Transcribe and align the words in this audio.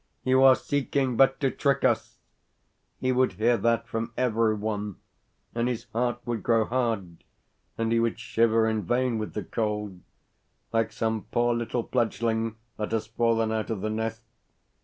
"You 0.23 0.41
are 0.41 0.55
seeking 0.55 1.15
but 1.15 1.39
to 1.41 1.51
trick 1.51 1.83
us." 1.83 2.17
He 2.97 3.11
would 3.11 3.33
hear 3.33 3.55
that 3.57 3.87
from 3.87 4.13
every 4.17 4.55
one, 4.55 4.95
and 5.53 5.67
his 5.67 5.83
heart 5.93 6.17
would 6.25 6.41
grow 6.41 6.65
hard, 6.65 7.23
and 7.77 7.91
he 7.91 7.99
would 7.99 8.17
shiver 8.17 8.67
in 8.67 8.81
vain 8.81 9.19
with 9.19 9.35
the 9.35 9.43
cold, 9.43 9.99
like 10.73 10.91
some 10.91 11.25
poor 11.25 11.53
little 11.53 11.83
fledgling 11.83 12.55
that 12.77 12.91
has 12.93 13.05
fallen 13.05 13.51
out 13.51 13.69
of 13.69 13.81
the 13.81 13.91
nest. 13.91 14.23